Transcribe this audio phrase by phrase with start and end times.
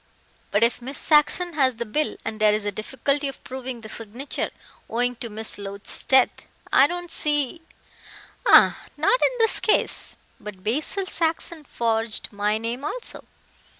[0.49, 3.87] "But if Miss Saxon has the bill, and there is a difficulty of proving the
[3.89, 4.49] signature,
[4.89, 7.61] owing to Miss Loach's death, I don't see"
[8.51, 10.17] "Ah, not in this case.
[10.39, 13.27] But Basil Saxon forged my name also.